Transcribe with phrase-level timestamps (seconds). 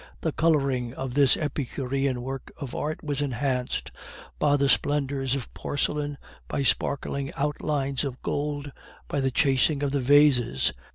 [0.21, 3.91] The coloring of this epicurean work of art was enhanced
[4.39, 8.71] by the splendors of porcelain, by sparkling outlines of gold,
[9.07, 10.73] by the chasing of the vases.